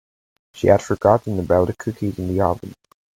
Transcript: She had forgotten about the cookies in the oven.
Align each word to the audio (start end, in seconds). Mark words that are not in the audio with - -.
She 0.55 0.65
had 0.65 0.81
forgotten 0.81 1.37
about 1.37 1.65
the 1.67 1.75
cookies 1.75 2.17
in 2.17 2.27
the 2.29 2.41
oven. 2.41 2.73